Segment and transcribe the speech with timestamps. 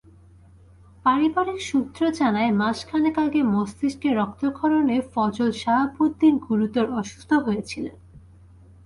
[1.05, 7.95] পারিবারিক সূত্র জানায়, মাস খানেক আগে মস্তিষ্কে রক্তক্ষরণে ফজল শাহাবুদ্দীন গুরুতর অসুস্থ হয়েছিলেন।